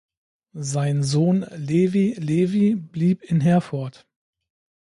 Sein 0.57 1.03
Sohn 1.03 1.41
Levi 1.55 2.15
Levi 2.19 2.73
blieb 2.73 3.21
in 3.21 3.39
Herford. 3.39 4.07